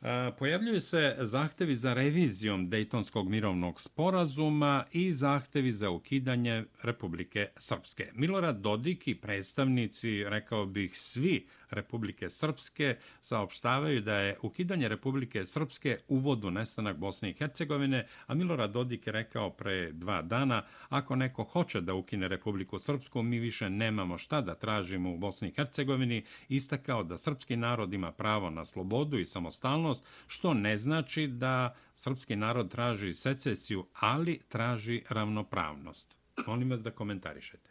[0.04, 8.12] E, pojavljuju se zahtevi za revizijom Dejtonskog mirovnog sporazuma i zahtevi za ukidanje Republike Srpske.
[8.13, 15.98] Milorad Dodik i predstavnici, rekao bih svi Republike Srpske saopštavaju da je ukidanje Republike Srpske
[16.08, 21.16] uvod u nestanak Bosne i Hercegovine, a Milorad Dodik je rekao pre dva dana, ako
[21.16, 25.54] neko hoće da ukine Republiku Srpsku, mi više nemamo šta da tražimo u Bosni i
[25.56, 31.76] Hercegovini, istakao da srpski narod ima pravo na slobodu i samostalnost, što ne znači da
[31.96, 36.18] srpski narod traži secesiju, ali traži ravnopravnost.
[36.48, 37.70] Molim vas da komentarišete.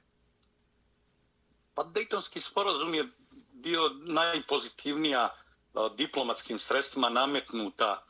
[1.75, 3.05] Pa Dejtonski sporazum je
[3.63, 5.29] bio najpozitivnija
[5.97, 8.05] diplomatskim sredstvima nametnuta,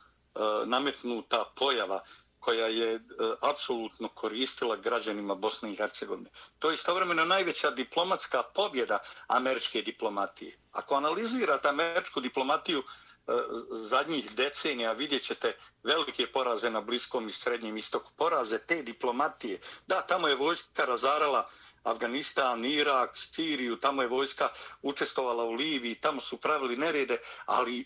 [0.66, 2.00] nametnuta pojava
[2.38, 3.00] koja je
[3.40, 6.30] apsolutno koristila građanima Bosne i Hercegovine.
[6.58, 10.58] To je istovremeno najveća diplomatska pobjeda američke diplomatije.
[10.72, 12.82] Ako analizirate američku diplomatiju
[13.70, 18.10] zadnjih decenija, vidjet ćete velike poraze na Bliskom i Srednjem istoku.
[18.16, 19.60] Poraze te diplomatije.
[19.86, 21.48] Da, tamo je vojska razarala
[21.82, 24.48] Afganistan, Irak, Siriju, tamo je vojska
[24.82, 27.84] učestvovala u Liviji, tamo su pravili nerede, ali e,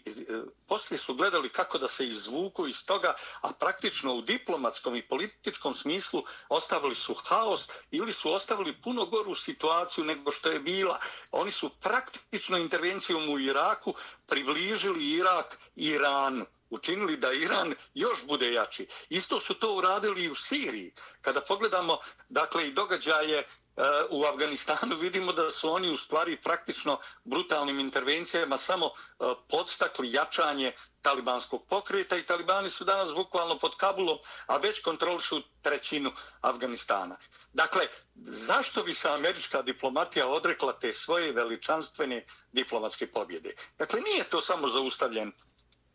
[0.67, 5.75] poslije su gledali kako da se izvuku iz toga, a praktično u diplomatskom i političkom
[5.75, 10.99] smislu ostavili su haos ili su ostavili puno goru situaciju nego što je bila.
[11.31, 13.95] Oni su praktično intervencijom u Iraku
[14.27, 18.87] približili Irak Iranu učinili da Iran još bude jači.
[19.09, 20.93] Isto su to uradili i u Siriji.
[21.21, 23.45] Kada pogledamo dakle i događaje
[23.77, 30.13] Eh, u Afganistanu vidimo da su oni u stvari praktično brutalnim intervencijama samo eh, podstakli
[30.13, 37.17] jačanje talibanskog pokreta i talibani su danas bukvalno pod Kabulom, a već kontrolišu trećinu Afganistana.
[37.53, 43.53] Dakle, zašto bi se američka diplomatija odrekla te svoje veličanstvene diplomatske pobjede?
[43.79, 45.33] Dakle, nije to samo zaustavljen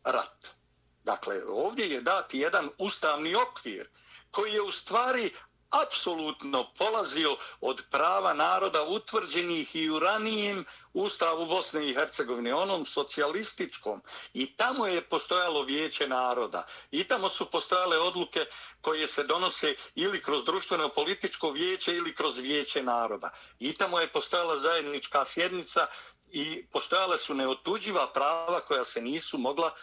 [0.04, 0.48] rat.
[1.04, 3.89] Dakle, ovdje je dati jedan ustavni okvir
[4.32, 5.32] koji je u stvari
[5.71, 14.01] apsolutno polazio od prava naroda utvrđenih i u ranijem ustavu Bosne i Hercegovine, onom socijalističkom.
[14.34, 16.67] I tamo je postojalo vijeće naroda.
[16.91, 18.45] I tamo su postojale odluke
[18.81, 23.29] koje se donose ili kroz društveno-političko vijeće ili kroz vijeće naroda.
[23.60, 25.88] I tamo je postojala zajednička sjednica
[26.31, 29.73] i postojale su neotuđiva prava koja se nisu mogla e,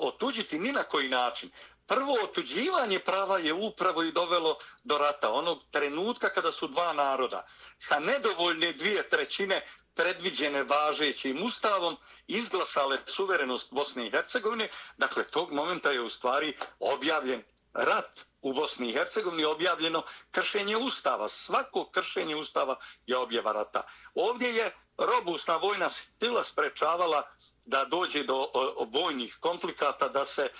[0.00, 1.50] otuđiti ni na koji način
[1.86, 5.30] prvo otuđivanje prava je upravo i dovelo do rata.
[5.32, 7.46] Onog trenutka kada su dva naroda
[7.78, 9.60] sa nedovoljne dvije trećine
[9.94, 17.42] predviđene važećim ustavom izglasale suverenost Bosne i Hercegovine, dakle tog momenta je u stvari objavljen
[17.74, 21.28] rat u Bosni i Hercegovini, objavljeno kršenje ustava.
[21.28, 23.82] Svako kršenje ustava je objava rata.
[24.14, 27.22] Ovdje je robustna vojna sila sprečavala
[27.66, 28.46] da dođe do
[28.92, 30.50] vojnih konflikata, da se e,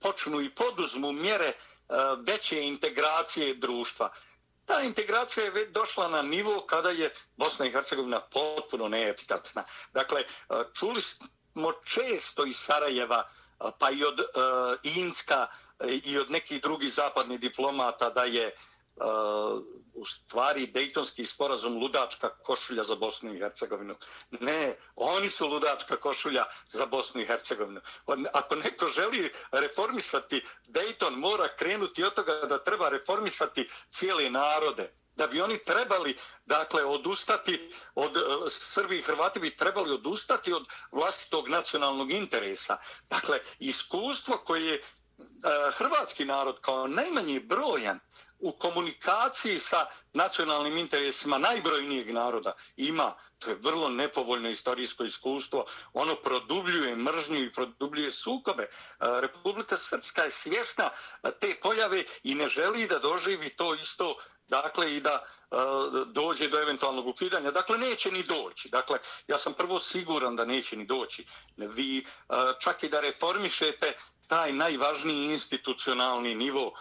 [0.00, 1.54] počnu i poduzmu mjere e,
[2.26, 4.10] veće integracije društva.
[4.64, 9.64] Ta integracija je već došla na nivo kada je Bosna i Hercegovina potpuno neefikasna.
[9.92, 10.26] Dakle, e,
[10.74, 13.28] čuli smo često iz Sarajeva,
[13.60, 14.20] e, pa i od
[14.82, 15.46] Inska
[16.04, 18.56] i od nekih drugih zapadnih diplomata da je
[19.98, 23.96] u stvari Dejtonski sporazum ludačka košulja za Bosnu i Hercegovinu.
[24.30, 27.80] Ne, oni su ludačka košulja za Bosnu i Hercegovinu.
[28.32, 35.26] Ako neko želi reformisati Dejton, mora krenuti od toga da treba reformisati cijele narode da
[35.26, 41.48] bi oni trebali dakle odustati od e, Srbi i Hrvati bi trebali odustati od vlastitog
[41.48, 42.76] nacionalnog interesa.
[43.10, 44.82] Dakle, iskustvo koje je
[45.72, 47.98] hrvatski narod kao najmanji brojan
[48.38, 56.14] u komunikaciji sa nacionalnim interesima najbrojnijeg naroda ima, to je vrlo nepovoljno istorijsko iskustvo, ono
[56.14, 58.62] produbljuje mržnju i produbljuje sukobe.
[58.62, 58.68] E,
[59.00, 60.90] Republika Srpska je svjesna
[61.40, 64.16] te pojave i ne želi da doživi to isto
[64.48, 65.56] dakle i da e,
[66.06, 67.50] dođe do eventualnog ukidanja.
[67.50, 68.68] Dakle, neće ni doći.
[68.68, 68.98] Dakle,
[69.28, 71.26] ja sam prvo siguran da neće ni doći.
[71.56, 73.92] Vi uh, čak i da reformišete
[74.28, 76.72] taj najvažniji institucionalni nivo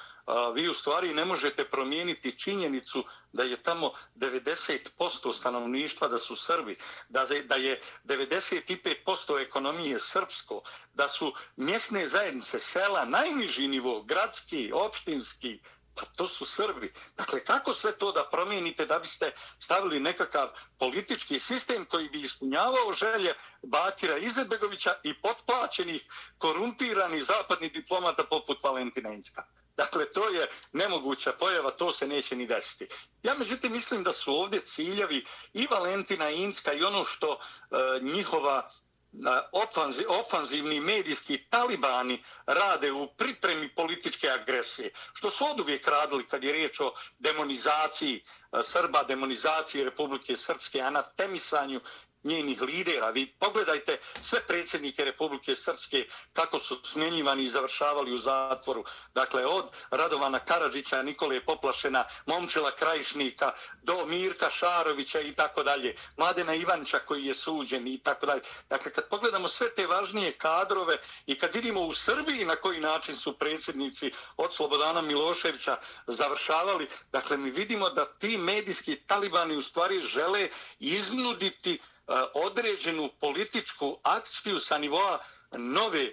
[0.53, 6.75] vi u stvari ne možete promijeniti činjenicu da je tamo 90% stanovništva da su Srbi,
[7.09, 10.61] da je, da je 95% ekonomije srpsko,
[10.93, 15.59] da su mjesne zajednice sela najniži nivo, gradski, opštinski,
[15.95, 16.91] pa to su Srbi.
[17.17, 22.93] Dakle, kako sve to da promijenite da biste stavili nekakav politički sistem koji bi ispunjavao
[22.93, 26.05] želje Batira Izetbegovića i potplaćenih,
[26.37, 29.43] korumpiranih zapadnih diplomata poput Valentina Inska?
[29.77, 32.87] Dakle, to je nemoguća pojava, to se neće ni desiti.
[33.23, 38.69] Ja međutim mislim da su ovdje ciljevi i Valentina Inska i ono što e, njihova
[39.13, 39.17] e,
[39.51, 44.91] ofanzi, ofanzivni medijski talibani rade u pripremi političke agresije.
[45.13, 50.81] Što su od uvijek radili kad je riječ o demonizaciji e, Srba, demonizaciji Republike Srpske,
[50.81, 51.81] anatemisanju
[52.27, 53.09] njenih lidera.
[53.09, 58.83] Vi pogledajte sve predsjednike Republike Srpske kako su smjenjivani i završavali u zatvoru.
[59.13, 63.51] Dakle, od Radovana Karadžića, Nikole Poplašena, Momčila Krajišnika,
[63.83, 65.95] do Mirka Šarovića i tako dalje.
[66.17, 68.41] Mladena Ivanča koji je suđen i tako dalje.
[68.69, 73.15] Dakle, kad pogledamo sve te važnije kadrove i kad vidimo u Srbiji na koji način
[73.15, 80.01] su predsjednici od Slobodana Miloševića završavali, dakle, mi vidimo da ti medijski talibani u stvari
[80.01, 85.19] žele iznuditi Eh, određenu političku akciju sa nivoa
[85.51, 86.11] nove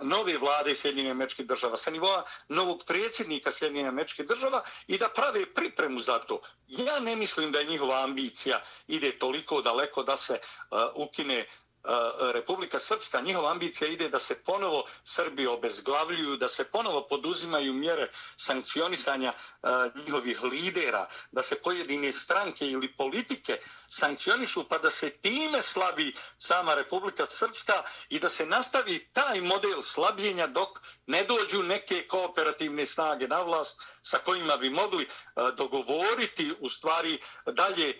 [0.00, 5.54] nove vlade Sjedinjene američke država, sa nivoa novog predsjednika Sjedinjene američke država i da prave
[5.54, 6.40] pripremu za to.
[6.68, 10.38] Ja ne mislim da je njihova ambicija ide toliko daleko da se
[10.70, 11.46] uh, ukine
[11.84, 17.72] Eh, Republika Srpska, njihova ambicija ide da se ponovo Srbi obezglavljuju, da se ponovo poduzimaju
[17.72, 19.68] mjere sankcionisanja eh,
[20.04, 26.74] njihovih lidera, da se pojedine stranke ili politike sankcionišu pa da se time slabi sama
[26.74, 33.28] Republika Srpska i da se nastavi taj model slabljenja dok ne dođu neke kooperativne snage
[33.28, 35.08] na vlast sa kojima bi mogli eh,
[35.56, 37.98] dogovoriti u stvari dalje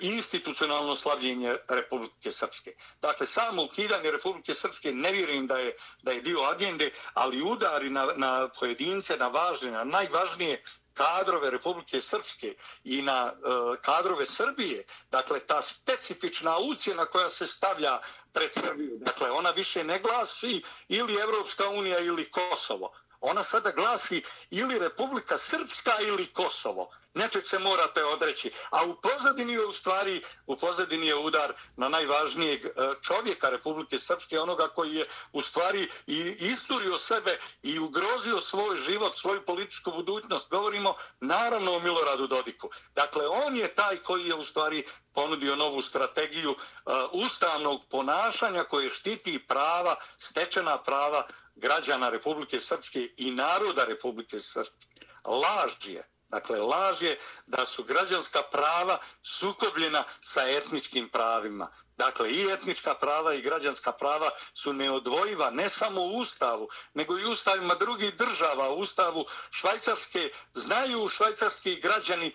[0.00, 2.74] institucionalno slabljenje Republike Srpske.
[3.02, 7.42] Dakle, dakle samo ukidanje Republike Srpske ne vjerujem da je da je dio agende, ali
[7.42, 10.62] udari na, na pojedince, na važne, na najvažnije
[10.94, 12.54] kadrove Republike Srpske
[12.84, 17.98] i na uh, kadrove Srbije, dakle ta specifična ucjena koja se stavlja
[18.32, 24.22] pred Srbiju, dakle ona više ne glasi ili Evropska unija ili Kosovo, ona sada glasi
[24.50, 26.90] ili Republika Srpska ili Kosovo.
[27.14, 28.52] Nečeg se morate odreći.
[28.70, 32.70] A u pozadini je u stvari, u pozadini je udar na najvažnijeg e,
[33.02, 39.18] čovjeka Republike Srpske, onoga koji je u stvari i isturio sebe i ugrozio svoj život,
[39.18, 40.50] svoju političku budućnost.
[40.50, 42.70] Govorimo naravno o Miloradu Dodiku.
[42.94, 48.90] Dakle, on je taj koji je u stvari ponudio novu strategiju uh, ustavnog ponašanja koje
[48.90, 55.06] štiti prava, stečena prava građana Republike Srpske i naroda Republike Srpske.
[55.24, 61.68] Laž je, dakle, laž je da su građanska prava sukobljena sa etničkim pravima.
[61.96, 67.24] Dakle, i etnička prava i građanska prava su neodvojiva ne samo u Ustavu, nego i
[67.24, 68.68] u Ustavima drugih država.
[68.68, 72.34] U Ustavu Švajcarske znaju švajcarski građani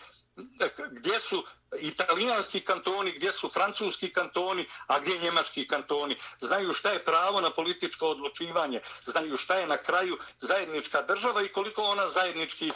[0.62, 1.44] e, gdje su
[1.80, 6.18] italijanski kantoni, gdje su francuski kantoni, a gdje njemački kantoni.
[6.40, 11.52] Znaju šta je pravo na političko odlučivanje, znaju šta je na kraju zajednička država i
[11.52, 12.76] koliko ona zajednički uh,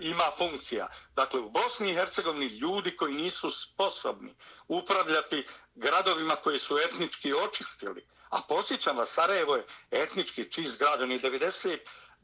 [0.00, 0.88] ima funkcija.
[1.16, 4.34] Dakle, u Bosni i Hercegovini ljudi koji nisu sposobni
[4.68, 11.12] upravljati gradovima koji su etnički očistili, a posjećam vas, Sarajevo je etnički čist grad, on
[11.12, 11.78] je 90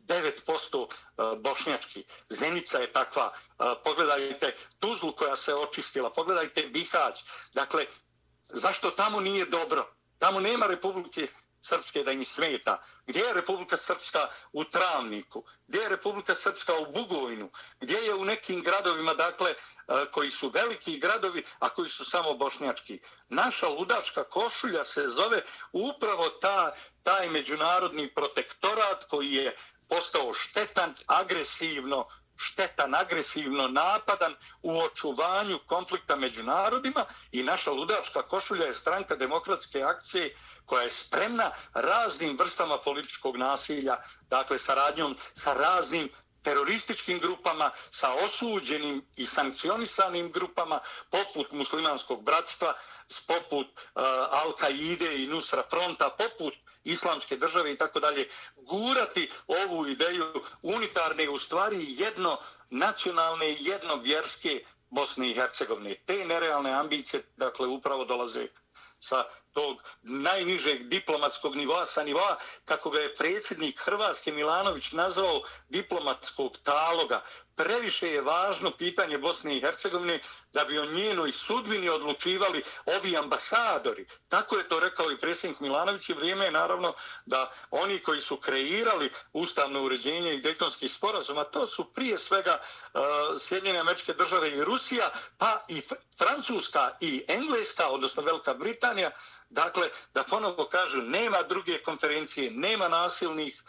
[0.08, 2.04] 9% e, bošnjački.
[2.28, 3.32] Zenica je takva.
[3.32, 6.10] E, pogledajte Tuzlu koja se očistila.
[6.12, 7.24] Pogledajte Bihać.
[7.52, 7.86] Dakle,
[8.48, 9.86] zašto tamo nije dobro?
[10.18, 11.28] Tamo nema Republike
[11.62, 12.78] Srpske da im smeta.
[13.06, 15.44] Gdje je Republika Srpska u Travniku?
[15.66, 17.50] Gdje je Republika Srpska u Bugojnu?
[17.80, 19.56] Gdje je u nekim gradovima, dakle, e,
[20.12, 23.00] koji su veliki gradovi, a koji su samo bošnjački?
[23.28, 25.42] Naša ludačka košulja se zove
[25.72, 29.56] upravo ta, taj međunarodni protektorat koji je
[29.88, 38.64] postao štetan, agresivno, štetan, agresivno napadan u očuvanju konflikta među narodima i naša ludačka košulja
[38.66, 40.34] je stranka demokratske akcije
[40.66, 43.96] koja je spremna raznim vrstama političkog nasilja,
[44.30, 46.08] dakle saradnjom sa raznim
[46.42, 50.80] terorističkim grupama, sa osuđenim i sankcionisanim grupama,
[51.10, 52.74] poput muslimanskog bratstva,
[53.26, 54.02] poput eh, uh,
[54.42, 56.54] Al-Qaide i Nusra fronta, poput
[56.92, 60.32] islamske države i tako dalje, gurati ovu ideju
[60.62, 62.38] unitarne, u stvari jedno
[62.70, 65.94] nacionalne i jedno vjerske Bosne i Hercegovine.
[66.06, 68.46] Te nerealne ambicije, dakle, upravo dolaze
[69.00, 69.24] sa
[69.58, 77.22] tog najnižeg diplomatskog nivoa, sa nivoa kako ga je predsjednik Hrvatske Milanović nazvao diplomatskog taloga.
[77.56, 80.20] Previše je važno pitanje Bosne i Hercegovine
[80.52, 84.06] da bi o njenoj sudbini odlučivali ovi ambasadori.
[84.28, 86.92] Tako je to rekao i predsjednik Milanović i vrijeme je naravno
[87.26, 92.58] da oni koji su kreirali ustavno uređenje i dektonski sporazum, a to su prije svega
[92.60, 93.00] uh,
[93.40, 95.82] Sjedinjene američke države i Rusija, pa i
[96.18, 99.10] Francuska i Engleska, odnosno Velika Britanija,
[99.50, 103.62] Dakle, da ponovo kažu, nema druge konferencije, nema nasilnih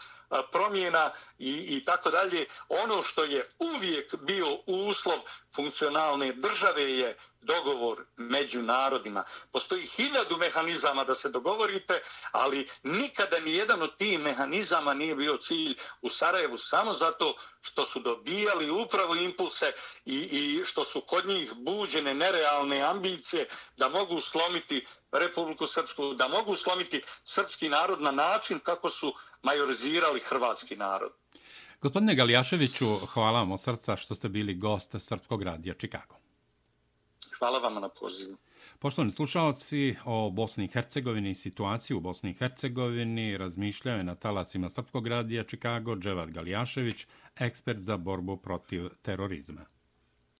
[0.52, 2.46] promjena i, i tako dalje.
[2.68, 5.18] Ono što je uvijek bio uslov
[5.54, 9.24] funkcionalne države je dogovor među narodima.
[9.52, 12.00] Postoji hiljadu mehanizama da se dogovorite,
[12.32, 17.84] ali nikada ni jedan od tih mehanizama nije bio cilj u Sarajevu samo zato što
[17.84, 19.72] su dobijali upravo impulse
[20.04, 26.28] i, i što su kod njih buđene nerealne ambicije da mogu slomiti Republiku Srpsku, da
[26.28, 29.12] mogu slomiti srpski narod na način kako su
[29.42, 31.12] majorizirali hrvatski narod.
[31.80, 36.19] Gospodine Galijaševiću, hvala vam od srca što ste bili gost Srpskog radija Čikago.
[37.40, 38.36] Hvala vama na pozivu.
[38.78, 44.68] Poštovani slušalci, o Bosni i Hercegovini i situaciji u Bosni i Hercegovini razmišljaju na talasima
[44.68, 49.64] Srpskog radija Čikago Dževad Galijašević, ekspert za borbu protiv terorizma.